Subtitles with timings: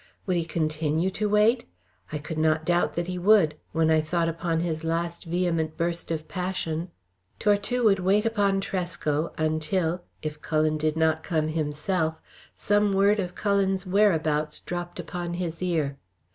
[0.25, 1.65] Would he continue to wait?
[2.11, 6.09] I could not doubt that he would, when I thought upon his last vehement burst
[6.09, 6.89] of passion.
[7.37, 12.19] Tortue would wait upon Tresco, until, if Cullen did not come himself,
[12.55, 15.99] some word of Cullen's whereabouts dropped upon his ear.